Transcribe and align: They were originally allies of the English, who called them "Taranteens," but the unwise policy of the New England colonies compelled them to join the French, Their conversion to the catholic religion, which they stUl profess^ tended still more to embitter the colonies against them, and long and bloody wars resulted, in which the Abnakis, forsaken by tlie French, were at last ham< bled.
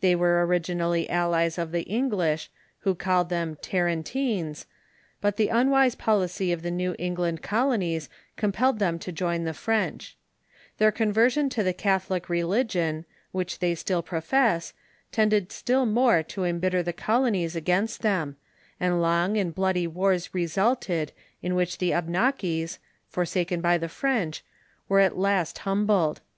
They 0.00 0.14
were 0.14 0.46
originally 0.46 1.06
allies 1.10 1.58
of 1.58 1.70
the 1.70 1.82
English, 1.82 2.48
who 2.78 2.94
called 2.94 3.28
them 3.28 3.58
"Taranteens," 3.60 4.64
but 5.20 5.36
the 5.36 5.48
unwise 5.50 5.94
policy 5.94 6.50
of 6.50 6.62
the 6.62 6.70
New 6.70 6.96
England 6.98 7.42
colonies 7.42 8.08
compelled 8.38 8.78
them 8.78 8.98
to 8.98 9.12
join 9.12 9.44
the 9.44 9.52
French, 9.52 10.16
Their 10.78 10.90
conversion 10.90 11.50
to 11.50 11.62
the 11.62 11.74
catholic 11.74 12.30
religion, 12.30 13.04
which 13.32 13.58
they 13.58 13.74
stUl 13.74 14.02
profess^ 14.02 14.72
tended 15.12 15.52
still 15.52 15.84
more 15.84 16.22
to 16.22 16.44
embitter 16.44 16.82
the 16.82 16.94
colonies 16.94 17.54
against 17.54 18.00
them, 18.00 18.36
and 18.80 19.02
long 19.02 19.36
and 19.36 19.54
bloody 19.54 19.86
wars 19.86 20.32
resulted, 20.32 21.12
in 21.42 21.54
which 21.54 21.76
the 21.76 21.90
Abnakis, 21.92 22.78
forsaken 23.10 23.60
by 23.60 23.78
tlie 23.78 23.90
French, 23.90 24.42
were 24.88 25.00
at 25.00 25.18
last 25.18 25.58
ham< 25.58 25.84
bled. 25.84 26.20